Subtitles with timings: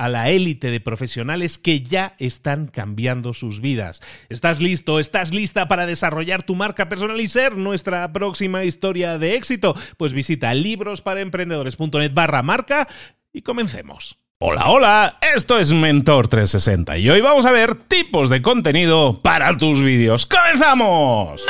[0.00, 4.00] a la élite de profesionales que ya están cambiando sus vidas.
[4.30, 4.98] ¿Estás listo?
[4.98, 9.76] ¿Estás lista para desarrollar tu marca personal y ser nuestra próxima historia de éxito?
[9.98, 12.88] Pues visita librosparaemprendedores.net barra marca
[13.30, 14.16] y comencemos.
[14.38, 19.54] Hola, hola, esto es Mentor 360 y hoy vamos a ver tipos de contenido para
[19.58, 20.24] tus vídeos.
[20.24, 21.44] ¡Comenzamos!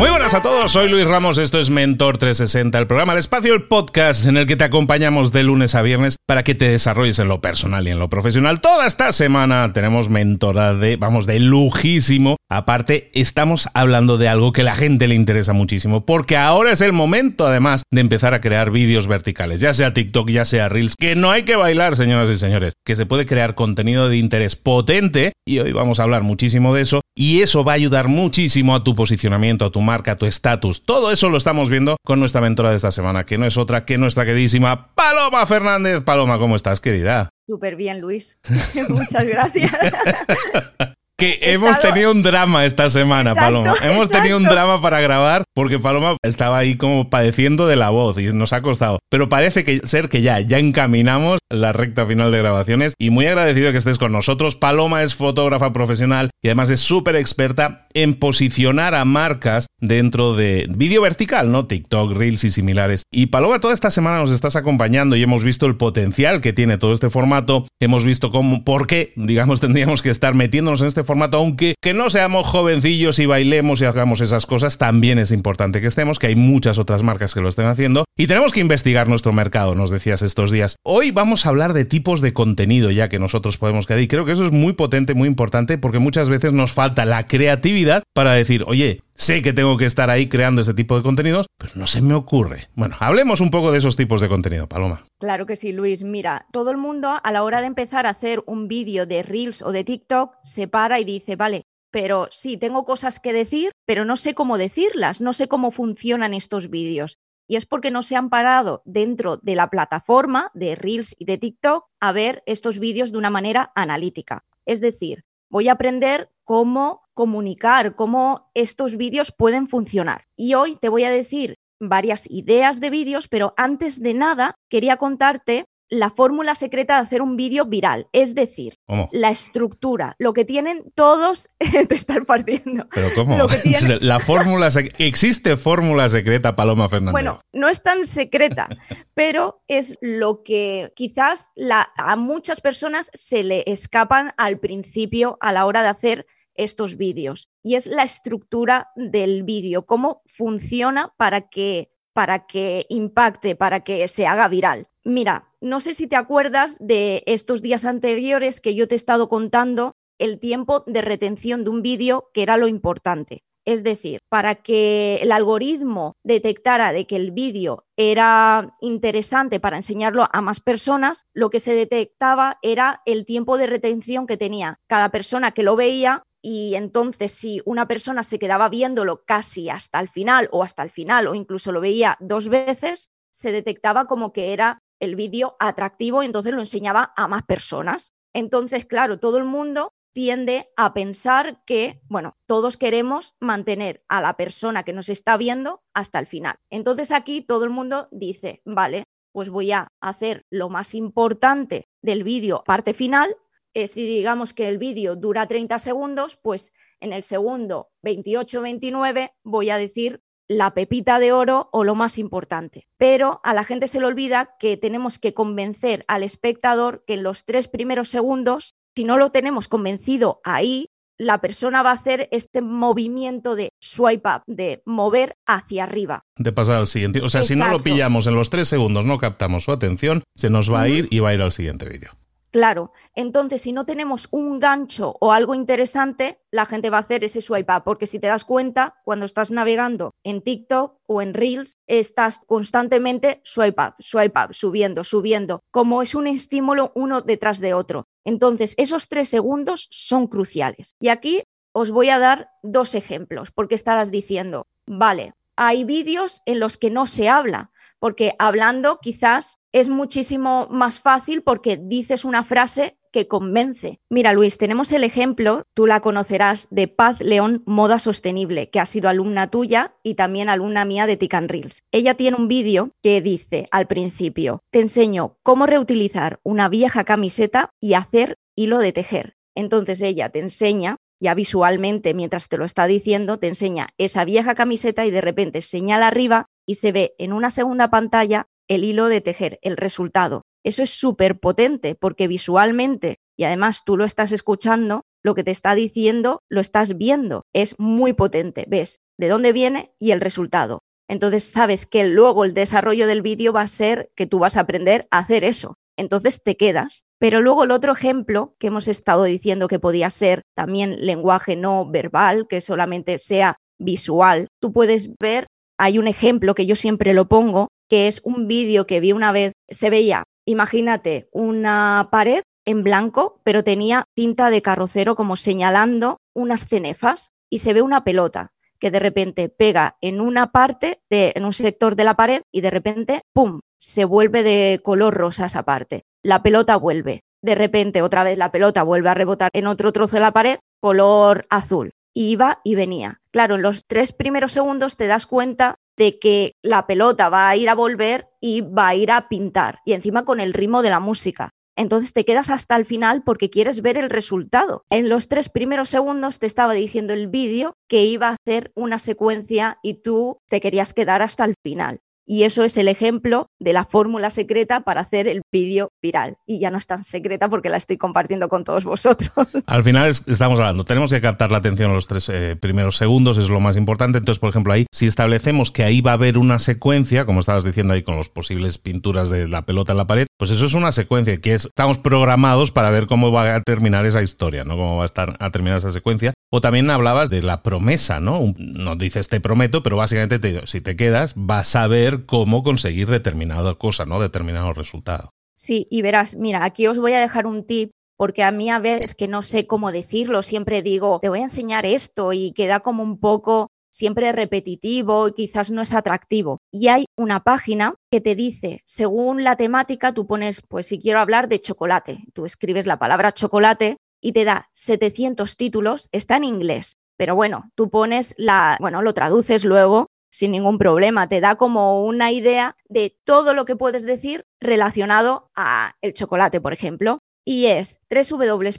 [0.00, 3.52] Muy buenas a todos, soy Luis Ramos, esto es Mentor 360, el programa El Espacio,
[3.52, 7.18] el podcast en el que te acompañamos de lunes a viernes para que te desarrolles
[7.18, 8.62] en lo personal y en lo profesional.
[8.62, 12.36] Toda esta semana tenemos mentora de, vamos, de lujísimo.
[12.52, 16.80] Aparte, estamos hablando de algo que a la gente le interesa muchísimo, porque ahora es
[16.80, 20.96] el momento, además, de empezar a crear vídeos verticales, ya sea TikTok, ya sea Reels,
[20.98, 24.56] que no hay que bailar, señoras y señores, que se puede crear contenido de interés
[24.56, 28.74] potente, y hoy vamos a hablar muchísimo de eso, y eso va a ayudar muchísimo
[28.74, 30.84] a tu posicionamiento, a tu marca, tu estatus.
[30.84, 33.84] Todo eso lo estamos viendo con nuestra mentora de esta semana, que no es otra
[33.84, 36.02] que nuestra queridísima Paloma Fernández.
[36.02, 37.28] Paloma, ¿cómo estás, querida?
[37.46, 38.40] Súper bien, Luis.
[38.88, 39.70] Muchas gracias.
[41.20, 43.74] que hemos tenido un drama esta semana, Paloma.
[43.82, 48.18] Hemos tenido un drama para grabar porque Paloma estaba ahí como padeciendo de la voz
[48.18, 49.00] y nos ha costado.
[49.10, 53.26] Pero parece que ser que ya, ya encaminamos la recta final de grabaciones y muy
[53.26, 54.56] agradecido que estés con nosotros.
[54.56, 60.66] Paloma es fotógrafa profesional y además es súper experta en posicionar a marcas dentro de
[60.70, 61.66] vídeo vertical, ¿no?
[61.66, 63.02] TikTok, Reels y similares.
[63.12, 66.78] Y Paloma, toda esta semana nos estás acompañando y hemos visto el potencial que tiene
[66.78, 67.66] todo este formato.
[67.78, 71.94] Hemos visto cómo, por qué, digamos, tendríamos que estar metiéndonos en este formato, aunque que
[71.94, 76.28] no seamos jovencillos y bailemos y hagamos esas cosas, también es importante que estemos, que
[76.28, 79.90] hay muchas otras marcas que lo estén haciendo y tenemos que investigar nuestro mercado, nos
[79.90, 80.76] decías estos días.
[80.82, 84.24] Hoy vamos a hablar de tipos de contenido ya que nosotros podemos crear y creo
[84.24, 88.32] que eso es muy potente, muy importante porque muchas veces nos falta la creatividad para
[88.32, 91.86] decir, oye, sé que tengo que estar ahí creando ese tipo de contenidos, pero no
[91.86, 92.68] se me ocurre.
[92.74, 95.04] Bueno, hablemos un poco de esos tipos de contenido, Paloma.
[95.18, 96.04] Claro que sí, Luis.
[96.04, 99.60] Mira, todo el mundo a la hora de empezar a hacer un vídeo de Reels
[99.60, 104.06] o de TikTok se para y dice, vale, pero sí, tengo cosas que decir, pero
[104.06, 107.18] no sé cómo decirlas, no sé cómo funcionan estos vídeos.
[107.46, 111.36] Y es porque no se han parado dentro de la plataforma de Reels y de
[111.36, 114.44] TikTok a ver estos vídeos de una manera analítica.
[114.64, 120.24] Es decir, voy a aprender cómo comunicar, cómo estos vídeos pueden funcionar.
[120.36, 124.96] Y hoy te voy a decir varias ideas de vídeos, pero antes de nada quería
[124.96, 128.78] contarte la fórmula secreta de hacer un vídeo viral, es decir,
[129.12, 131.48] la estructura, lo que tienen todos
[131.88, 132.88] te están partiendo.
[132.94, 133.36] Pero ¿cómo?
[134.00, 137.12] La fórmula existe fórmula secreta Paloma Fernández.
[137.12, 138.68] Bueno, no es tan secreta,
[139.14, 141.50] pero es lo que quizás
[141.96, 147.48] a muchas personas se le escapan al principio a la hora de hacer estos vídeos
[147.62, 154.08] y es la estructura del vídeo, cómo funciona para que para que impacte, para que
[154.08, 154.88] se haga viral.
[155.04, 159.28] Mira, no sé si te acuerdas de estos días anteriores que yo te he estado
[159.28, 163.42] contando el tiempo de retención de un vídeo, que era lo importante.
[163.66, 170.26] Es decir, para que el algoritmo detectara de que el vídeo era interesante para enseñarlo
[170.32, 175.10] a más personas, lo que se detectaba era el tiempo de retención que tenía cada
[175.10, 180.08] persona que lo veía y entonces si una persona se quedaba viéndolo casi hasta el
[180.08, 184.54] final o hasta el final o incluso lo veía dos veces, se detectaba como que
[184.54, 188.14] era el vídeo atractivo entonces lo enseñaba a más personas.
[188.32, 194.36] Entonces, claro, todo el mundo tiende a pensar que, bueno, todos queremos mantener a la
[194.36, 196.56] persona que nos está viendo hasta el final.
[196.68, 202.24] Entonces aquí todo el mundo dice, vale, pues voy a hacer lo más importante del
[202.24, 203.36] vídeo, parte final,
[203.72, 209.70] es si digamos que el vídeo dura 30 segundos, pues en el segundo 28-29 voy
[209.70, 212.88] a decir la pepita de oro o lo más importante.
[212.98, 217.22] Pero a la gente se le olvida que tenemos que convencer al espectador que en
[217.22, 222.28] los tres primeros segundos, si no lo tenemos convencido ahí, la persona va a hacer
[222.32, 226.24] este movimiento de swipe up, de mover hacia arriba.
[226.36, 227.20] De pasar al siguiente.
[227.20, 230.50] O sea, si no lo pillamos en los tres segundos, no captamos su atención, se
[230.50, 232.10] nos va a ir y va a ir al siguiente vídeo.
[232.50, 237.22] Claro, entonces si no tenemos un gancho o algo interesante, la gente va a hacer
[237.22, 241.32] ese swipe up, porque si te das cuenta, cuando estás navegando en TikTok o en
[241.32, 247.60] Reels, estás constantemente swipe up, swipe up, subiendo, subiendo, como es un estímulo uno detrás
[247.60, 248.08] de otro.
[248.24, 250.96] Entonces, esos tres segundos son cruciales.
[250.98, 256.58] Y aquí os voy a dar dos ejemplos, porque estarás diciendo, vale, hay vídeos en
[256.58, 257.70] los que no se habla,
[258.00, 264.00] porque hablando quizás es muchísimo más fácil porque dices una frase que convence.
[264.08, 268.86] Mira, Luis, tenemos el ejemplo, tú la conocerás, de Paz León Moda Sostenible, que ha
[268.86, 271.82] sido alumna tuya y también alumna mía de Tican Reels.
[271.92, 277.70] Ella tiene un vídeo que dice al principio, te enseño cómo reutilizar una vieja camiseta
[277.80, 279.36] y hacer hilo de tejer.
[279.54, 284.54] Entonces ella te enseña ya visualmente, mientras te lo está diciendo, te enseña esa vieja
[284.54, 289.08] camiseta y de repente señala arriba y se ve en una segunda pantalla el hilo
[289.08, 290.42] de tejer, el resultado.
[290.64, 295.50] Eso es súper potente porque visualmente, y además tú lo estás escuchando, lo que te
[295.50, 297.44] está diciendo lo estás viendo.
[297.52, 298.64] Es muy potente.
[298.68, 300.82] Ves de dónde viene y el resultado.
[301.08, 304.60] Entonces sabes que luego el desarrollo del vídeo va a ser que tú vas a
[304.60, 305.76] aprender a hacer eso.
[305.96, 307.04] Entonces te quedas.
[307.20, 311.88] Pero luego el otro ejemplo que hemos estado diciendo que podía ser también lenguaje no
[311.88, 315.46] verbal, que solamente sea visual, tú puedes ver
[315.82, 319.32] hay un ejemplo que yo siempre lo pongo, que es un vídeo que vi una
[319.32, 326.18] vez, se veía, imagínate, una pared en blanco, pero tenía tinta de carrocero como señalando
[326.34, 331.32] unas cenefas y se ve una pelota que de repente pega en una parte, de,
[331.34, 335.46] en un sector de la pared y de repente, ¡pum!, se vuelve de color rosa
[335.46, 336.02] esa parte.
[336.24, 337.20] La pelota vuelve.
[337.42, 340.58] De repente otra vez la pelota vuelve a rebotar en otro trozo de la pared,
[340.80, 343.20] color azul iba y venía.
[343.32, 347.56] Claro, en los tres primeros segundos te das cuenta de que la pelota va a
[347.56, 350.90] ir a volver y va a ir a pintar, y encima con el ritmo de
[350.90, 351.50] la música.
[351.76, 354.82] Entonces te quedas hasta el final porque quieres ver el resultado.
[354.90, 358.98] En los tres primeros segundos te estaba diciendo el vídeo que iba a hacer una
[358.98, 362.00] secuencia y tú te querías quedar hasta el final.
[362.32, 366.36] Y eso es el ejemplo de la fórmula secreta para hacer el vídeo viral.
[366.46, 369.32] Y ya no es tan secreta porque la estoy compartiendo con todos vosotros.
[369.66, 373.36] Al final estamos hablando, tenemos que captar la atención en los tres eh, primeros segundos,
[373.36, 374.18] es lo más importante.
[374.18, 377.64] Entonces, por ejemplo, ahí, si establecemos que ahí va a haber una secuencia, como estabas
[377.64, 380.72] diciendo ahí con las posibles pinturas de la pelota en la pared, pues eso es
[380.72, 384.74] una secuencia que es, estamos programados para ver cómo va a terminar esa historia, ¿no?
[384.78, 386.32] Cómo va a estar a terminar esa secuencia.
[386.50, 388.54] O también hablabas de la promesa, ¿no?
[388.56, 393.08] No dices te prometo, pero básicamente te si te quedas, vas a ver cómo conseguir
[393.08, 394.18] determinada cosa, ¿no?
[394.18, 395.28] Determinado resultado.
[395.56, 398.78] Sí, y verás, mira, aquí os voy a dejar un tip porque a mí a
[398.78, 402.80] veces que no sé cómo decirlo, siempre digo, te voy a enseñar esto y queda
[402.80, 406.58] como un poco siempre repetitivo y quizás no es atractivo.
[406.70, 411.20] Y hay una página que te dice, según la temática, tú pones, pues si quiero
[411.20, 416.44] hablar de chocolate, tú escribes la palabra chocolate y te da 700 títulos, está en
[416.44, 421.28] inglés, pero bueno, tú pones la, bueno, lo traduces luego sin ningún problema.
[421.28, 426.60] Te da como una idea de todo lo que puedes decir relacionado a el chocolate,
[426.60, 427.18] por ejemplo.
[427.44, 428.70] Y es www.title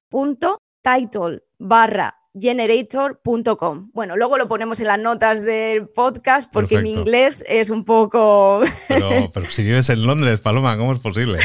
[1.60, 3.92] barra generator.com.
[3.94, 8.62] Bueno, luego lo ponemos en las notas del podcast porque mi inglés es un poco...
[9.34, 11.40] pero, si vives en Londres, Paloma, ¿cómo es posible?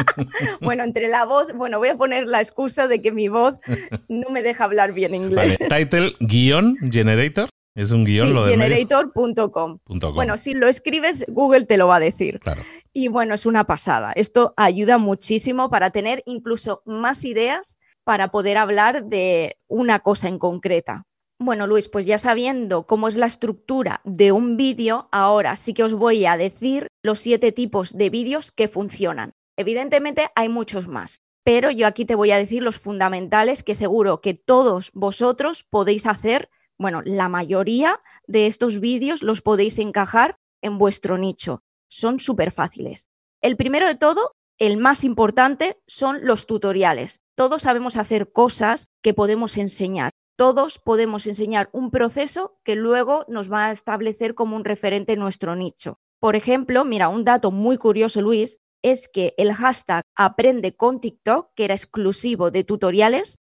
[0.60, 3.60] bueno, entre la voz, bueno, voy a poner la excusa de que mi voz
[4.08, 5.58] no me deja hablar bien inglés.
[5.58, 7.48] Title guion generator.
[7.74, 9.78] Es un guion lo de generator.com.
[10.14, 12.40] Bueno, si lo escribes, Google te lo va a decir.
[12.40, 12.62] Claro.
[12.94, 14.12] Y bueno, es una pasada.
[14.12, 20.38] Esto ayuda muchísimo para tener incluso más ideas para poder hablar de una cosa en
[20.38, 21.06] concreta.
[21.40, 25.82] Bueno, Luis, pues ya sabiendo cómo es la estructura de un vídeo, ahora sí que
[25.82, 29.34] os voy a decir los siete tipos de vídeos que funcionan.
[29.56, 34.20] Evidentemente hay muchos más, pero yo aquí te voy a decir los fundamentales que seguro
[34.20, 36.48] que todos vosotros podéis hacer,
[36.78, 41.64] bueno, la mayoría de estos vídeos los podéis encajar en vuestro nicho.
[41.88, 43.08] Son súper fáciles.
[43.42, 47.22] El primero de todo, el más importante, son los tutoriales.
[47.34, 50.12] Todos sabemos hacer cosas que podemos enseñar.
[50.36, 55.20] Todos podemos enseñar un proceso que luego nos va a establecer como un referente en
[55.20, 55.98] nuestro nicho.
[56.20, 61.50] Por ejemplo, mira, un dato muy curioso, Luis, es que el hashtag aprende con TikTok,
[61.54, 63.38] que era exclusivo de tutoriales,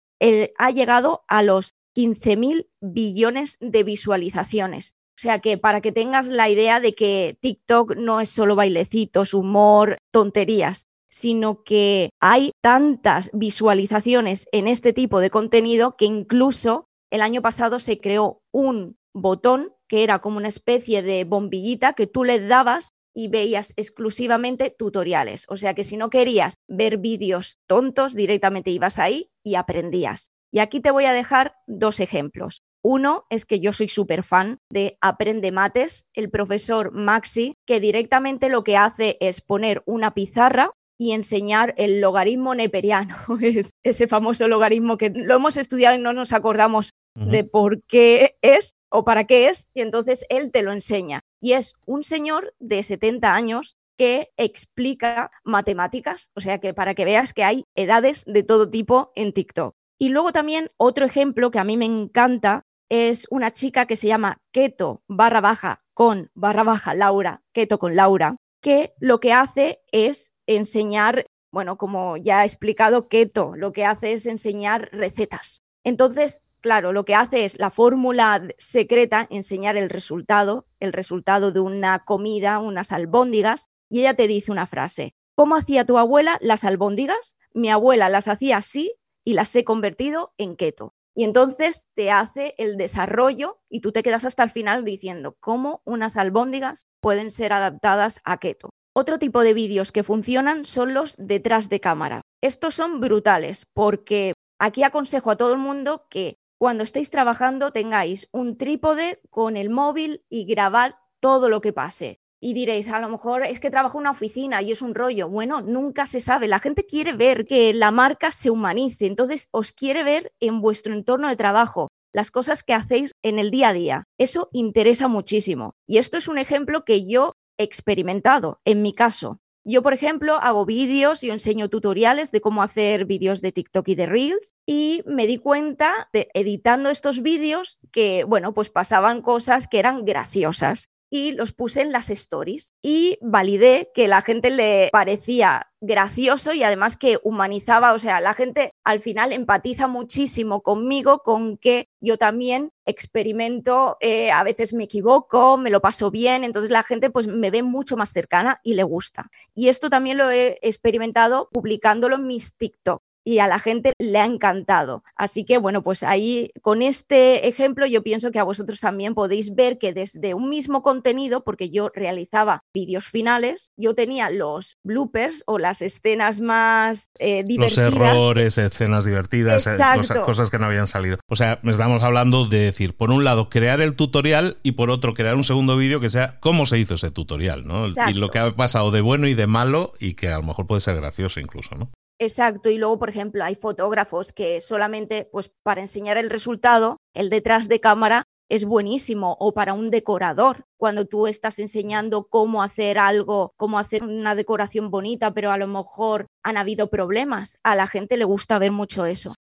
[0.59, 4.94] ha llegado a los 15.000 billones de visualizaciones.
[5.16, 9.35] O sea que para que tengas la idea de que TikTok no es solo bailecitos,
[9.35, 17.21] humor, tonterías, sino que hay tantas visualizaciones en este tipo de contenido que incluso el
[17.21, 22.25] año pasado se creó un botón que era como una especie de bombillita que tú
[22.25, 25.47] le dabas y veías exclusivamente tutoriales.
[25.49, 30.30] O sea que si no querías ver vídeos tontos, directamente ibas ahí y aprendías.
[30.50, 32.64] Y aquí te voy a dejar dos ejemplos.
[32.83, 38.49] Uno es que yo soy súper fan de Aprende Mates, el profesor Maxi, que directamente
[38.49, 44.48] lo que hace es poner una pizarra y enseñar el logaritmo neperiano, es ese famoso
[44.48, 49.24] logaritmo que lo hemos estudiado y no nos acordamos de por qué es o para
[49.24, 51.20] qué es, y entonces él te lo enseña.
[51.40, 57.04] Y es un señor de 70 años que explica matemáticas, o sea que para que
[57.04, 59.74] veas que hay edades de todo tipo en TikTok.
[59.98, 64.08] Y luego también otro ejemplo que a mí me encanta es una chica que se
[64.08, 69.80] llama Keto barra baja con barra baja Laura, Keto con Laura, que lo que hace
[69.92, 75.62] es enseñar, bueno, como ya he explicado, Keto lo que hace es enseñar recetas.
[75.84, 81.60] Entonces, claro, lo que hace es la fórmula secreta, enseñar el resultado, el resultado de
[81.60, 85.14] una comida, unas albóndigas, y ella te dice una frase.
[85.36, 87.36] ¿Cómo hacía tu abuela las albóndigas?
[87.52, 90.94] Mi abuela las hacía así y las he convertido en keto.
[91.14, 95.80] Y entonces te hace el desarrollo y tú te quedas hasta el final diciendo cómo
[95.84, 98.73] unas albóndigas pueden ser adaptadas a keto.
[98.96, 102.20] Otro tipo de vídeos que funcionan son los detrás de cámara.
[102.40, 108.28] Estos son brutales porque aquí aconsejo a todo el mundo que cuando estéis trabajando tengáis
[108.30, 113.08] un trípode con el móvil y grabar todo lo que pase y diréis, a lo
[113.08, 115.30] mejor es que trabajo en una oficina y es un rollo.
[115.30, 116.46] Bueno, nunca se sabe.
[116.46, 120.92] La gente quiere ver que la marca se humanice, entonces os quiere ver en vuestro
[120.92, 124.04] entorno de trabajo las cosas que hacéis en el día a día.
[124.18, 125.72] Eso interesa muchísimo.
[125.88, 129.40] Y esto es un ejemplo que yo experimentado en mi caso.
[129.66, 133.94] Yo, por ejemplo, hago vídeos, yo enseño tutoriales de cómo hacer vídeos de TikTok y
[133.94, 139.66] de Reels y me di cuenta de editando estos vídeos que, bueno, pues pasaban cosas
[139.66, 144.88] que eran graciosas y los puse en las stories y validé que la gente le
[144.90, 151.21] parecía gracioso y además que humanizaba, o sea, la gente al final empatiza muchísimo conmigo,
[151.21, 156.73] con que yo también experimento, eh, a veces me equivoco, me lo paso bien, entonces
[156.73, 159.30] la gente pues me ve mucho más cercana y le gusta.
[159.54, 164.18] Y esto también lo he experimentado publicándolo en mis TikTok y a la gente le
[164.18, 165.02] ha encantado.
[165.16, 169.54] Así que bueno, pues ahí con este ejemplo yo pienso que a vosotros también podéis
[169.54, 175.42] ver que desde un mismo contenido, porque yo realizaba vídeos finales, yo tenía los bloopers
[175.46, 177.94] o las escenas más eh, divertidas.
[177.94, 181.18] Los errores, escenas divertidas, eh, cosas, cosas, que no habían salido.
[181.28, 184.90] O sea, me estamos hablando de decir, por un lado, crear el tutorial y por
[184.90, 187.88] otro, crear un segundo vídeo que sea cómo se hizo ese tutorial, ¿no?
[187.88, 190.66] Y lo que ha pasado de bueno y de malo y que a lo mejor
[190.66, 191.90] puede ser gracioso incluso, ¿no?
[192.21, 197.28] Exacto, y luego, por ejemplo, hay fotógrafos que solamente, pues para enseñar el resultado, el
[197.28, 202.99] detrás de cámara es buenísimo, o para un decorador, cuando tú estás enseñando cómo hacer
[202.99, 207.87] algo, cómo hacer una decoración bonita, pero a lo mejor han habido problemas, a la
[207.87, 209.35] gente le gusta ver mucho eso.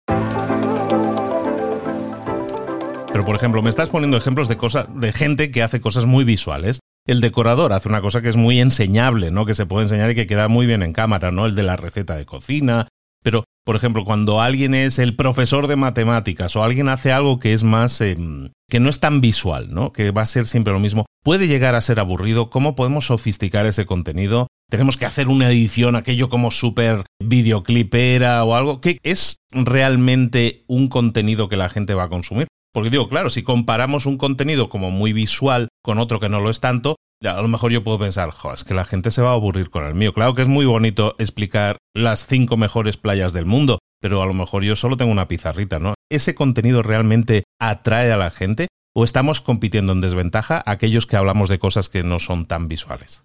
[3.12, 6.24] Pero por ejemplo, me estás poniendo ejemplos de cosas de gente que hace cosas muy
[6.24, 9.46] visuales el decorador hace una cosa que es muy enseñable, ¿no?
[9.46, 11.46] Que se puede enseñar y que queda muy bien en cámara, ¿no?
[11.46, 12.88] El de la receta de cocina.
[13.22, 17.52] Pero, por ejemplo, cuando alguien es el profesor de matemáticas o alguien hace algo que
[17.52, 18.00] es más.
[18.00, 19.92] Em, que no es tan visual, ¿no?
[19.92, 21.06] Que va a ser siempre lo mismo.
[21.22, 22.50] Puede llegar a ser aburrido.
[22.50, 24.48] ¿Cómo podemos sofisticar ese contenido?
[24.70, 28.80] Tenemos que hacer una edición, aquello como súper videoclipera o algo.
[28.80, 32.48] que es realmente un contenido que la gente va a consumir?
[32.74, 36.50] Porque digo, claro, si comparamos un contenido como muy visual con otro que no lo
[36.50, 39.30] es tanto, a lo mejor yo puedo pensar, jo, es que la gente se va
[39.30, 40.12] a aburrir con el mío.
[40.12, 44.34] Claro que es muy bonito explicar las cinco mejores playas del mundo, pero a lo
[44.34, 45.94] mejor yo solo tengo una pizarrita, ¿no?
[46.10, 51.48] ¿Ese contenido realmente atrae a la gente o estamos compitiendo en desventaja aquellos que hablamos
[51.48, 53.24] de cosas que no son tan visuales?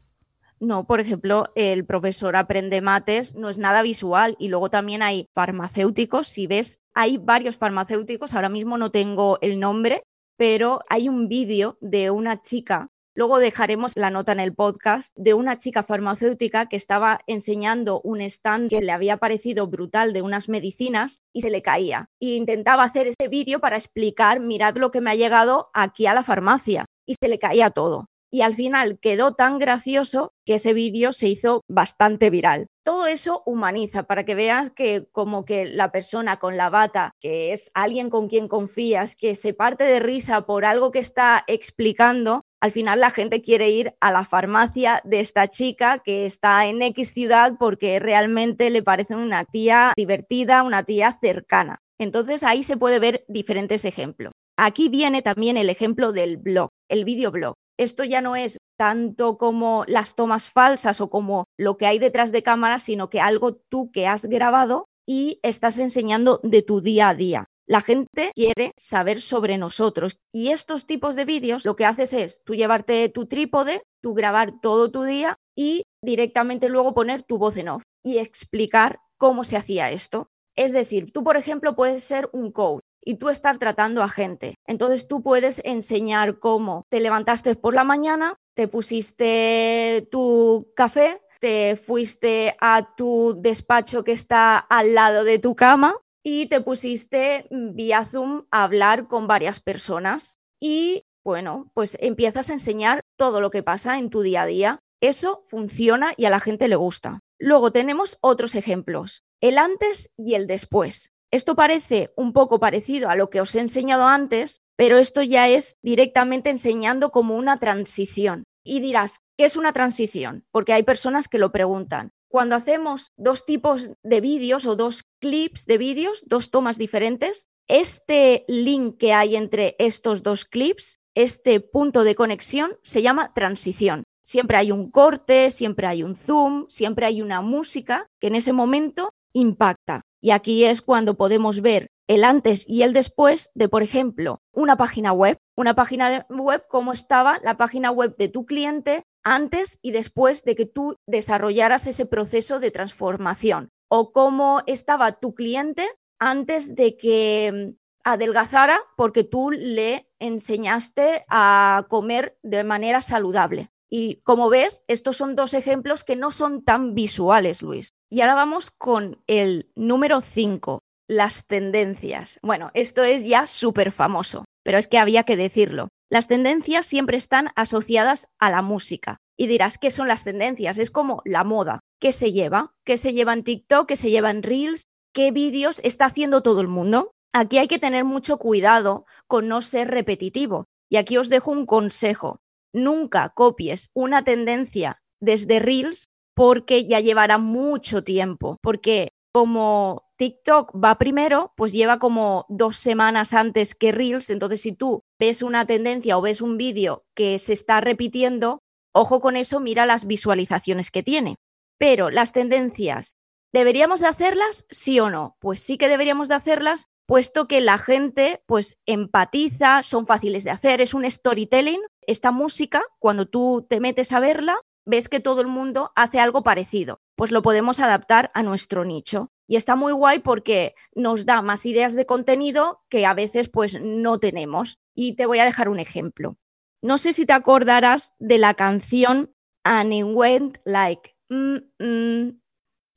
[0.59, 5.27] No, por ejemplo, el profesor aprende mates no es nada visual y luego también hay
[5.33, 10.03] farmacéuticos, si ves, hay varios farmacéuticos, ahora mismo no tengo el nombre,
[10.37, 12.89] pero hay un vídeo de una chica
[13.19, 18.21] Luego dejaremos la nota en el podcast de una chica farmacéutica que estaba enseñando un
[18.21, 22.09] stand que le había parecido brutal de unas medicinas y se le caía.
[22.21, 26.13] E intentaba hacer este vídeo para explicar, mirad lo que me ha llegado aquí a
[26.13, 26.85] la farmacia.
[27.05, 31.27] Y se le caía todo y al final quedó tan gracioso que ese vídeo se
[31.27, 32.67] hizo bastante viral.
[32.83, 37.51] Todo eso humaniza para que veas que como que la persona con la bata, que
[37.51, 42.41] es alguien con quien confías, que se parte de risa por algo que está explicando,
[42.62, 46.81] al final la gente quiere ir a la farmacia de esta chica que está en
[46.81, 51.79] X ciudad porque realmente le parece una tía divertida, una tía cercana.
[52.00, 54.33] Entonces ahí se puede ver diferentes ejemplos.
[54.57, 59.86] Aquí viene también el ejemplo del blog, el videoblog esto ya no es tanto como
[59.88, 63.89] las tomas falsas o como lo que hay detrás de cámara, sino que algo tú
[63.91, 67.45] que has grabado y estás enseñando de tu día a día.
[67.67, 72.41] La gente quiere saber sobre nosotros y estos tipos de vídeos lo que haces es
[72.43, 77.55] tú llevarte tu trípode, tú grabar todo tu día y directamente luego poner tu voz
[77.57, 80.27] en off y explicar cómo se hacía esto.
[80.57, 84.56] Es decir, tú, por ejemplo, puedes ser un coach y tú estar tratando a gente.
[84.65, 91.75] Entonces tú puedes enseñar cómo te levantaste por la mañana, te pusiste tu café, te
[91.75, 98.03] fuiste a tu despacho que está al lado de tu cama y te pusiste vía
[98.06, 100.39] Zoom a hablar con varias personas.
[100.60, 104.79] Y bueno, pues empiezas a enseñar todo lo que pasa en tu día a día.
[105.01, 107.22] Eso funciona y a la gente le gusta.
[107.39, 111.13] Luego tenemos otros ejemplos, el antes y el después.
[111.31, 115.48] Esto parece un poco parecido a lo que os he enseñado antes, pero esto ya
[115.48, 118.45] es directamente enseñando como una transición.
[118.63, 120.45] Y dirás, ¿qué es una transición?
[120.51, 122.12] Porque hay personas que lo preguntan.
[122.29, 128.45] Cuando hacemos dos tipos de vídeos o dos clips de vídeos, dos tomas diferentes, este
[128.48, 134.03] link que hay entre estos dos clips, este punto de conexión, se llama transición.
[134.24, 138.53] Siempre hay un corte, siempre hay un zoom, siempre hay una música que en ese
[138.53, 140.01] momento impacta.
[140.22, 144.77] Y aquí es cuando podemos ver el antes y el después de, por ejemplo, una
[144.77, 145.38] página web.
[145.55, 150.55] Una página web, cómo estaba la página web de tu cliente antes y después de
[150.55, 153.70] que tú desarrollaras ese proceso de transformación.
[153.90, 155.88] O cómo estaba tu cliente
[156.20, 163.72] antes de que mm, adelgazara porque tú le enseñaste a comer de manera saludable.
[163.90, 167.94] Y como ves, estos son dos ejemplos que no son tan visuales, Luis.
[168.11, 172.39] Y ahora vamos con el número 5, las tendencias.
[172.41, 175.89] Bueno, esto es ya súper famoso, pero es que había que decirlo.
[176.11, 179.17] Las tendencias siempre están asociadas a la música.
[179.37, 180.79] Y dirás, ¿qué son las tendencias?
[180.79, 181.81] Es como la moda.
[182.01, 182.74] ¿Qué se lleva?
[182.83, 183.87] ¿Qué se lleva en TikTok?
[183.87, 184.83] ¿Qué se lleva en Reels?
[185.13, 187.11] ¿Qué vídeos está haciendo todo el mundo?
[187.31, 190.65] Aquí hay que tener mucho cuidado con no ser repetitivo.
[190.89, 192.39] Y aquí os dejo un consejo
[192.74, 200.97] nunca copies una tendencia desde Reels porque ya llevará mucho tiempo, porque como TikTok va
[200.97, 206.17] primero, pues lleva como dos semanas antes que Reels, entonces si tú ves una tendencia
[206.17, 208.59] o ves un vídeo que se está repitiendo,
[208.95, 211.35] ojo con eso, mira las visualizaciones que tiene.
[211.77, 213.17] Pero las tendencias,
[213.51, 214.63] ¿deberíamos de hacerlas?
[214.69, 215.35] Sí o no.
[215.41, 220.51] Pues sí que deberíamos de hacerlas, puesto que la gente pues empatiza, son fáciles de
[220.51, 221.81] hacer, es un storytelling.
[221.99, 224.57] Esta música, cuando tú te metes a verla,
[224.89, 227.01] ves que todo el mundo hace algo parecido.
[227.15, 229.31] Pues lo podemos adaptar a nuestro nicho.
[229.47, 233.79] Y está muy guay porque nos da más ideas de contenido que a veces pues
[233.79, 234.79] no tenemos.
[234.95, 236.37] Y te voy a dejar un ejemplo.
[236.81, 241.15] No sé si te acordarás de la canción And It Went Like.
[241.29, 242.39] Mm, mm,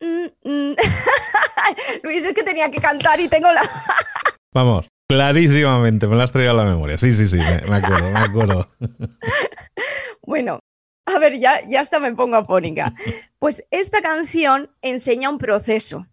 [0.00, 0.74] mm,
[2.02, 3.62] Luis, es que tenía que cantar y tengo la.
[4.54, 6.96] Vamos, clarísimamente, me la has traído a la memoria.
[6.96, 8.68] Sí, sí, sí, me, acuerdo, me acuerdo.
[10.22, 10.60] bueno,
[11.06, 12.94] a ver, ya, ya hasta me pongo afónica.
[13.38, 16.06] Pues esta canción enseña un proceso.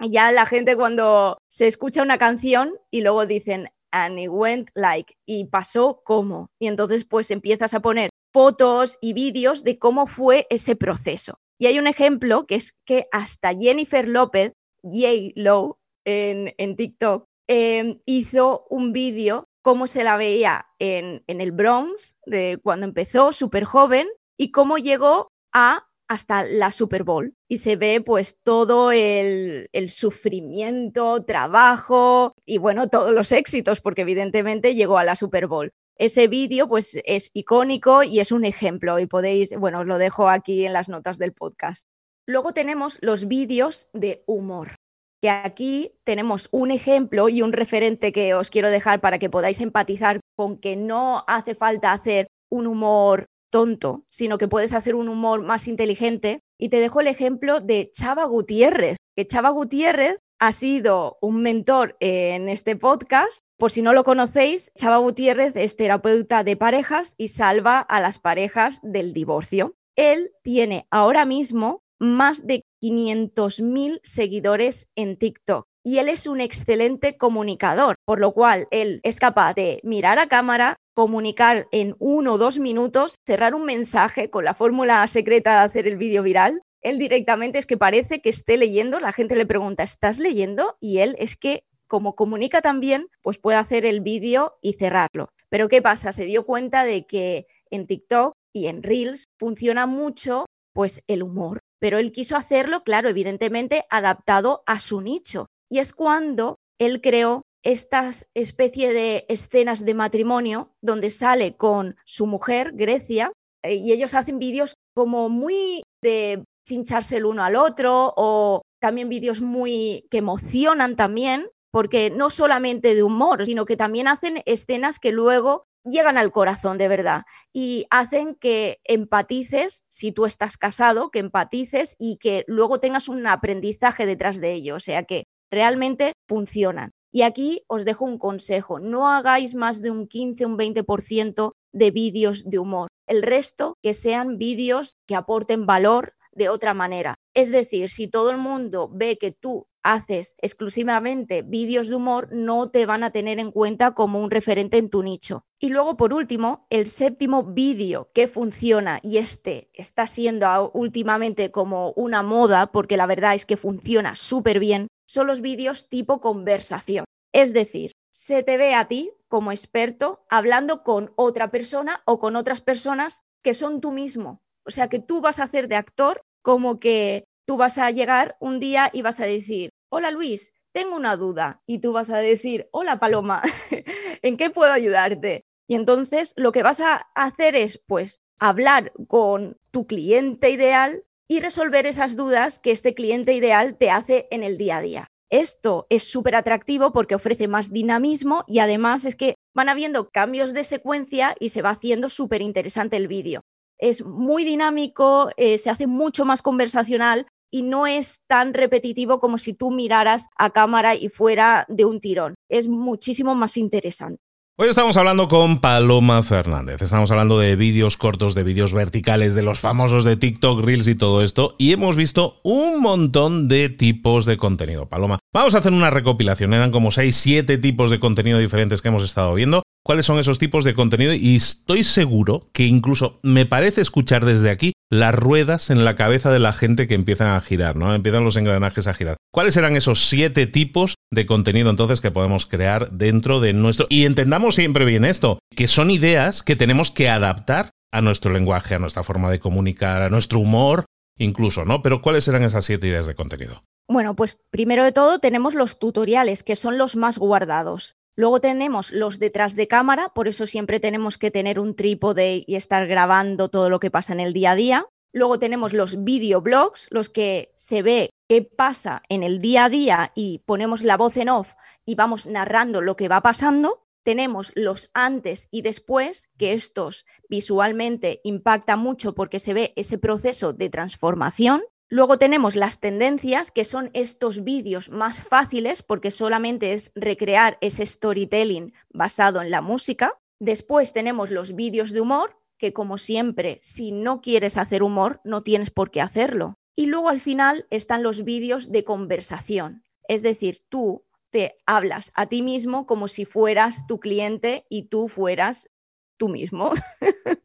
[0.00, 5.14] Ya la gente cuando se escucha una canción y luego dicen, and it went like,
[5.24, 6.50] y pasó como.
[6.58, 11.38] Y entonces pues empiezas a poner fotos y vídeos de cómo fue ese proceso.
[11.58, 14.52] Y hay un ejemplo que es que hasta Jennifer López
[14.82, 15.32] J.
[15.36, 22.16] Low en, en TikTok, em, hizo un vídeo cómo se la veía en, el Bronx,
[22.24, 27.34] de cuando empezó, súper joven, y cómo llegó a hasta la Super Bowl.
[27.48, 34.00] Y se ve pues todo el, el, sufrimiento, trabajo y bueno, todos los éxitos, porque
[34.00, 35.70] evidentemente llegó a la Super Bowl.
[35.96, 40.30] ese vídeo pues es icónico y es un ejemplo y podéis, bueno, os lo dejo
[40.30, 41.86] aquí en las notas del podcast.
[42.26, 44.76] Luego tenemos los vídeos de humor,
[45.20, 49.60] que aquí tenemos un ejemplo y un referente que os quiero dejar para que podáis
[49.60, 55.08] empatizar con que no hace falta hacer un humor tonto, sino que puedes hacer un
[55.08, 56.40] humor más inteligente.
[56.58, 61.96] Y te dejo el ejemplo de Chava Gutiérrez, que Chava Gutiérrez ha sido un mentor
[62.00, 63.40] en este podcast.
[63.58, 68.18] Por si no lo conocéis, Chava Gutiérrez es terapeuta de parejas y salva a las
[68.18, 69.74] parejas del divorcio.
[69.96, 75.66] Él tiene ahora mismo más de 500.000 seguidores en TikTok.
[75.84, 80.26] Y él es un excelente comunicador, por lo cual él es capaz de mirar a
[80.26, 85.66] cámara, comunicar en uno o dos minutos, cerrar un mensaje con la fórmula secreta de
[85.66, 86.60] hacer el vídeo viral.
[86.82, 90.76] Él directamente es que parece que esté leyendo, la gente le pregunta, ¿estás leyendo?
[90.80, 95.30] Y él es que como comunica también, pues puede hacer el vídeo y cerrarlo.
[95.48, 96.12] Pero ¿qué pasa?
[96.12, 101.60] Se dio cuenta de que en TikTok y en Reels funciona mucho pues el humor
[101.80, 105.46] pero él quiso hacerlo, claro, evidentemente adaptado a su nicho.
[105.70, 112.26] Y es cuando él creó estas especie de escenas de matrimonio donde sale con su
[112.26, 118.12] mujer, Grecia, eh, y ellos hacen vídeos como muy de chincharse el uno al otro
[118.16, 124.08] o también vídeos muy que emocionan también, porque no solamente de humor, sino que también
[124.08, 127.22] hacen escenas que luego llegan al corazón de verdad
[127.52, 133.26] y hacen que empatices, si tú estás casado, que empatices y que luego tengas un
[133.26, 136.92] aprendizaje detrás de ello, o sea que realmente funcionan.
[137.10, 141.90] Y aquí os dejo un consejo, no hagáis más de un 15, un 20% de
[141.90, 142.88] vídeos de humor.
[143.06, 147.14] El resto que sean vídeos que aporten valor de otra manera.
[147.38, 152.72] Es decir, si todo el mundo ve que tú haces exclusivamente vídeos de humor, no
[152.72, 155.44] te van a tener en cuenta como un referente en tu nicho.
[155.60, 161.92] Y luego, por último, el séptimo vídeo que funciona y este está siendo últimamente como
[161.92, 167.04] una moda, porque la verdad es que funciona súper bien, son los vídeos tipo conversación.
[167.32, 172.34] Es decir, se te ve a ti como experto hablando con otra persona o con
[172.34, 174.40] otras personas que son tú mismo.
[174.66, 178.38] O sea que tú vas a hacer de actor como que tú vas a llegar
[178.40, 181.60] un día y vas a decir, hola Luis, tengo una duda.
[181.66, 183.42] Y tú vas a decir, hola Paloma,
[184.22, 185.44] ¿en qué puedo ayudarte?
[185.68, 191.40] Y entonces lo que vas a hacer es, pues, hablar con tu cliente ideal y
[191.40, 195.06] resolver esas dudas que este cliente ideal te hace en el día a día.
[195.28, 200.54] Esto es súper atractivo porque ofrece más dinamismo y además es que van habiendo cambios
[200.54, 203.42] de secuencia y se va haciendo súper interesante el vídeo.
[203.78, 209.38] Es muy dinámico, eh, se hace mucho más conversacional y no es tan repetitivo como
[209.38, 212.34] si tú miraras a cámara y fuera de un tirón.
[212.48, 214.18] Es muchísimo más interesante.
[214.60, 216.82] Hoy estamos hablando con Paloma Fernández.
[216.82, 220.96] Estamos hablando de vídeos cortos, de vídeos verticales, de los famosos de TikTok, Reels y
[220.96, 221.54] todo esto.
[221.58, 224.88] Y hemos visto un montón de tipos de contenido.
[224.88, 226.52] Paloma, vamos a hacer una recopilación.
[226.52, 230.38] Eran como 6, 7 tipos de contenido diferentes que hemos estado viendo cuáles son esos
[230.38, 235.70] tipos de contenido y estoy seguro que incluso me parece escuchar desde aquí las ruedas
[235.70, 237.94] en la cabeza de la gente que empiezan a girar, ¿no?
[237.94, 239.16] Empiezan los engranajes a girar.
[239.32, 243.86] ¿Cuáles serán esos siete tipos de contenido entonces que podemos crear dentro de nuestro...
[243.90, 248.74] Y entendamos siempre bien esto, que son ideas que tenemos que adaptar a nuestro lenguaje,
[248.74, 250.86] a nuestra forma de comunicar, a nuestro humor,
[251.18, 251.82] incluso, ¿no?
[251.82, 253.62] Pero ¿cuáles serán esas siete ideas de contenido?
[253.90, 257.96] Bueno, pues primero de todo tenemos los tutoriales, que son los más guardados.
[258.18, 262.56] Luego tenemos los detrás de cámara, por eso siempre tenemos que tener un trípode y
[262.56, 264.86] estar grabando todo lo que pasa en el día a día.
[265.12, 270.12] Luego tenemos los videoblogs, los que se ve qué pasa en el día a día
[270.16, 271.54] y ponemos la voz en off
[271.86, 273.86] y vamos narrando lo que va pasando.
[274.02, 280.52] Tenemos los antes y después, que estos visualmente impactan mucho porque se ve ese proceso
[280.52, 281.62] de transformación.
[281.90, 287.86] Luego tenemos las tendencias, que son estos vídeos más fáciles porque solamente es recrear ese
[287.86, 290.12] storytelling basado en la música.
[290.38, 295.42] Después tenemos los vídeos de humor, que como siempre, si no quieres hacer humor, no
[295.42, 296.58] tienes por qué hacerlo.
[296.76, 299.82] Y luego al final están los vídeos de conversación.
[300.06, 305.08] Es decir, tú te hablas a ti mismo como si fueras tu cliente y tú
[305.08, 305.70] fueras
[306.18, 306.72] tú mismo.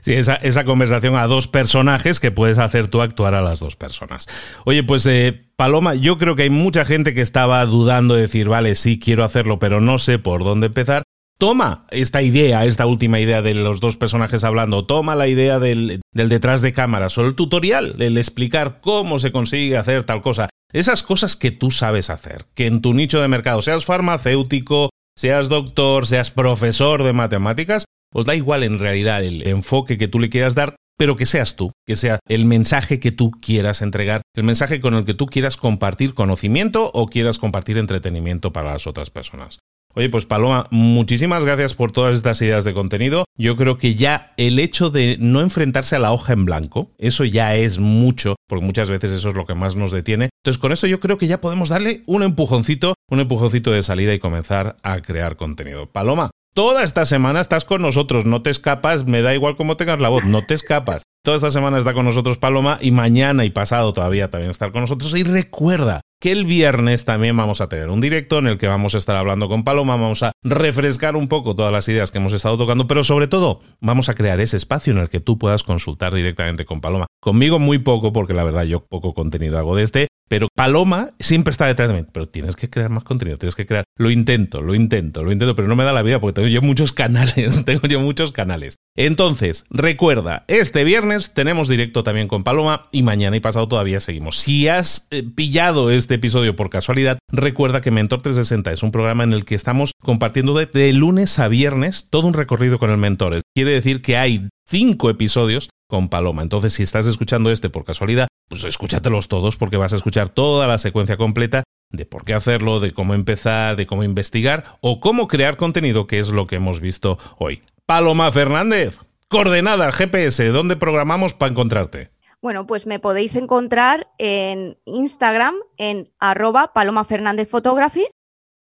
[0.00, 4.28] Sí, esa, conversación a dos personajes que puedes hacer tú actuar a las dos personas.
[4.64, 8.48] Oye, pues eh, Paloma, yo creo que hay mucha gente que estaba dudando de decir,
[8.48, 11.02] vale, sí, quiero hacerlo, pero no sé por dónde empezar.
[11.38, 16.00] Toma esta idea, esta última idea de los dos personajes hablando, toma la idea del,
[16.12, 20.48] del detrás de cámara, o el tutorial, el explicar cómo se consigue hacer tal cosa.
[20.72, 25.48] Esas cosas que tú sabes hacer, que en tu nicho de mercado, seas farmacéutico, seas
[25.48, 27.85] doctor, seas profesor de matemáticas,
[28.16, 31.54] os da igual en realidad el enfoque que tú le quieras dar, pero que seas
[31.54, 35.26] tú, que sea el mensaje que tú quieras entregar, el mensaje con el que tú
[35.26, 39.58] quieras compartir conocimiento o quieras compartir entretenimiento para las otras personas.
[39.94, 43.24] Oye, pues Paloma, muchísimas gracias por todas estas ideas de contenido.
[43.38, 47.24] Yo creo que ya el hecho de no enfrentarse a la hoja en blanco, eso
[47.24, 50.28] ya es mucho, porque muchas veces eso es lo que más nos detiene.
[50.42, 54.12] Entonces, con eso yo creo que ya podemos darle un empujoncito, un empujoncito de salida
[54.12, 55.86] y comenzar a crear contenido.
[55.86, 60.00] Paloma, Toda esta semana estás con nosotros, no te escapas, me da igual cómo tengas
[60.00, 61.02] la voz, no te escapas.
[61.22, 64.80] Toda esta semana está con nosotros Paloma y mañana y pasado todavía también estar con
[64.80, 65.14] nosotros.
[65.18, 68.94] Y recuerda que el viernes también vamos a tener un directo en el que vamos
[68.94, 72.32] a estar hablando con Paloma, vamos a refrescar un poco todas las ideas que hemos
[72.32, 75.62] estado tocando, pero sobre todo vamos a crear ese espacio en el que tú puedas
[75.62, 77.04] consultar directamente con Paloma.
[77.20, 81.52] Conmigo muy poco, porque la verdad yo poco contenido hago de este, pero Paloma siempre
[81.52, 82.06] está detrás de mí.
[82.12, 83.84] Pero tienes que crear más contenido, tienes que crear.
[83.96, 86.62] Lo intento, lo intento, lo intento, pero no me da la vida porque tengo yo
[86.62, 88.76] muchos canales, tengo yo muchos canales.
[88.96, 94.38] Entonces, recuerda, este viernes tenemos directo también con Paloma y mañana y pasado todavía seguimos.
[94.38, 99.24] Si has eh, pillado este episodio por casualidad, recuerda que Mentor 360 es un programa
[99.24, 102.96] en el que estamos compartiendo de, de lunes a viernes todo un recorrido con el
[102.96, 103.40] mentor.
[103.54, 106.42] Quiere decir que hay cinco episodios con Paloma.
[106.42, 110.66] Entonces, si estás escuchando este por casualidad, pues escúchatelos todos porque vas a escuchar toda
[110.66, 115.28] la secuencia completa de por qué hacerlo, de cómo empezar, de cómo investigar o cómo
[115.28, 117.62] crear contenido, que es lo que hemos visto hoy.
[117.86, 122.10] Paloma Fernández, coordenada GPS, ¿dónde programamos para encontrarte?
[122.42, 128.06] Bueno, pues me podéis encontrar en Instagram en arroba Paloma Fernández Photography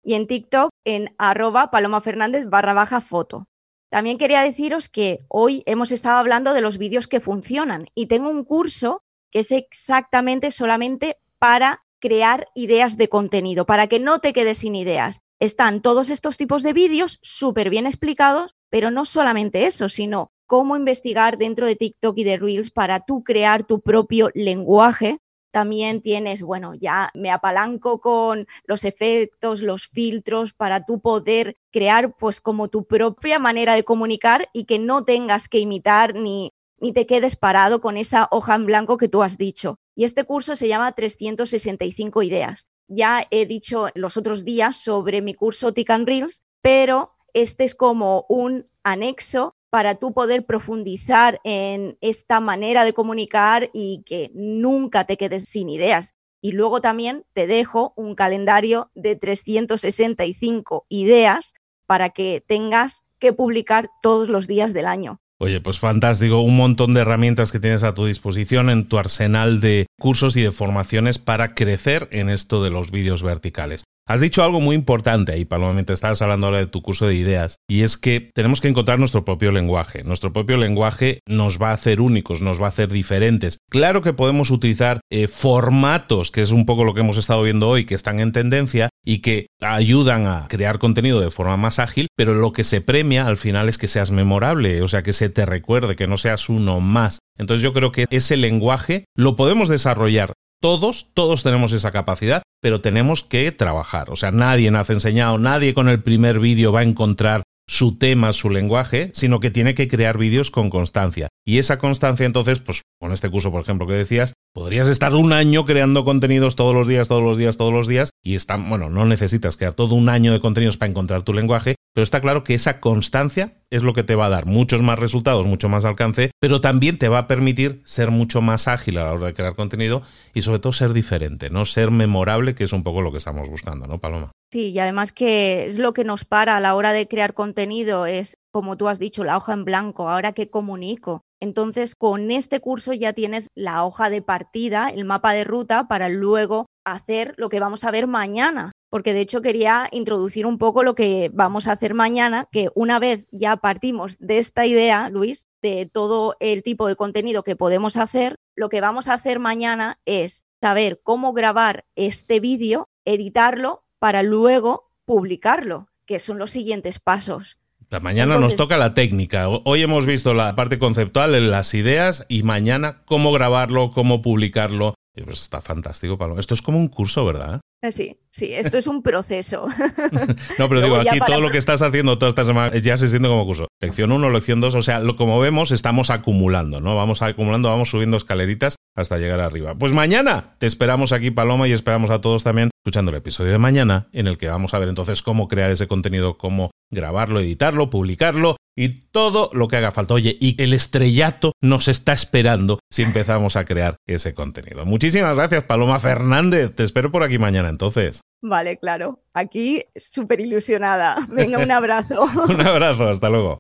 [0.04, 3.46] y en TikTok en arroba Paloma Fernández barra baja foto.
[3.90, 8.30] También quería deciros que hoy hemos estado hablando de los vídeos que funcionan y tengo
[8.30, 9.02] un curso
[9.34, 14.76] que es exactamente solamente para crear ideas de contenido, para que no te quedes sin
[14.76, 15.22] ideas.
[15.40, 20.78] Están todos estos tipos de vídeos súper bien explicados, pero no solamente eso, sino cómo
[20.78, 25.20] investigar dentro de TikTok y de Reels para tú crear tu propio lenguaje
[25.54, 32.18] también tienes, bueno, ya me apalanco con los efectos, los filtros para tú poder crear
[32.18, 36.94] pues como tu propia manera de comunicar y que no tengas que imitar ni, ni
[36.94, 39.80] te quedes parado con esa hoja en blanco que tú has dicho.
[39.96, 42.68] Y este curso se llama 365 ideas.
[42.88, 47.76] Ya he dicho los otros días sobre mi curso Tick and Reels, pero este es
[47.76, 55.06] como un anexo para tú poder profundizar en esta manera de comunicar y que nunca
[55.06, 56.14] te quedes sin ideas.
[56.42, 61.54] Y luego también te dejo un calendario de 365 ideas
[61.88, 65.23] para que tengas que publicar todos los días del año.
[65.44, 69.60] Oye, pues fantástico, un montón de herramientas que tienes a tu disposición en tu arsenal
[69.60, 73.84] de cursos y de formaciones para crecer en esto de los vídeos verticales.
[74.06, 77.16] Has dicho algo muy importante ahí, Paloma, mientras estabas hablando ahora de tu curso de
[77.16, 80.04] ideas, y es que tenemos que encontrar nuestro propio lenguaje.
[80.04, 83.60] Nuestro propio lenguaje nos va a hacer únicos, nos va a hacer diferentes.
[83.70, 87.70] Claro que podemos utilizar eh, formatos, que es un poco lo que hemos estado viendo
[87.70, 92.08] hoy, que están en tendencia y que ayudan a crear contenido de forma más ágil,
[92.18, 95.30] pero lo que se premia al final es que seas memorable, o sea, que se
[95.30, 97.20] te recuerde, que no seas uno más.
[97.38, 100.34] Entonces yo creo que ese lenguaje lo podemos desarrollar
[100.64, 104.10] todos, todos tenemos esa capacidad, pero tenemos que trabajar.
[104.10, 108.32] O sea, nadie nace enseñado, nadie con el primer vídeo va a encontrar su tema,
[108.32, 111.28] su lenguaje, sino que tiene que crear vídeos con constancia.
[111.46, 115.34] Y esa constancia, entonces, pues con este curso, por ejemplo, que decías, podrías estar un
[115.34, 118.90] año creando contenidos todos los días, todos los días, todos los días, y está, bueno,
[118.90, 122.44] no necesitas crear todo un año de contenidos para encontrar tu lenguaje, pero está claro
[122.44, 125.86] que esa constancia es lo que te va a dar muchos más resultados, mucho más
[125.86, 129.34] alcance, pero también te va a permitir ser mucho más ágil a la hora de
[129.34, 130.02] crear contenido
[130.34, 131.66] y sobre todo ser diferente, ¿no?
[131.66, 134.32] Ser memorable, que es un poco lo que estamos buscando, ¿no, Paloma?
[134.52, 138.06] Sí, y además que es lo que nos para a la hora de crear contenido,
[138.06, 141.22] es como tú has dicho, la hoja en blanco, ahora que comunico.
[141.42, 146.08] Entonces, con este curso ya tienes la hoja de partida, el mapa de ruta para
[146.08, 148.72] luego hacer lo que vamos a ver mañana.
[148.94, 153.00] Porque de hecho quería introducir un poco lo que vamos a hacer mañana, que una
[153.00, 157.98] vez ya partimos de esta idea, Luis, de todo el tipo de contenido que podemos
[157.98, 164.22] hacer, lo que vamos a hacer mañana es saber cómo grabar este vídeo, editarlo para
[164.22, 167.58] luego publicarlo, que son los siguientes pasos.
[168.00, 169.50] mañana nos toca la técnica.
[169.50, 174.94] Hoy hemos visto la parte conceptual, en las ideas y mañana cómo grabarlo, cómo publicarlo.
[175.16, 176.40] Pues está fantástico, Pablo.
[176.40, 177.60] Esto es como un curso, ¿verdad?
[177.84, 179.66] Eh, sí, sí, esto es un proceso.
[180.58, 183.28] no, pero digo, aquí todo lo que estás haciendo toda esta semana ya se siente
[183.28, 183.68] como curso.
[183.82, 186.96] Lección 1, lección 2, o sea, lo, como vemos, estamos acumulando, ¿no?
[186.96, 189.76] Vamos acumulando, vamos subiendo escaleritas hasta llegar arriba.
[189.76, 193.60] Pues mañana te esperamos aquí, Paloma, y esperamos a todos también escuchando el episodio de
[193.60, 197.90] mañana, en el que vamos a ver entonces cómo crear ese contenido, cómo grabarlo, editarlo,
[197.90, 200.16] publicarlo y todo lo que haga falta.
[200.16, 204.86] Oye, y el estrellato nos está esperando si empezamos a crear ese contenido.
[204.86, 206.76] Muchísimas gracias, Paloma Fernández.
[206.76, 208.20] Te espero por aquí mañana entonces.
[208.42, 209.24] Vale, claro.
[209.34, 211.26] Aquí súper ilusionada.
[211.30, 212.26] Venga, un abrazo.
[212.50, 213.60] un abrazo, hasta luego.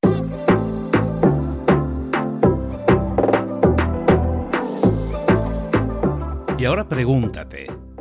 [6.57, 7.67] Y ahora pregúntate,